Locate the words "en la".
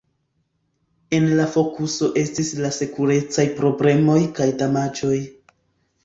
1.17-1.43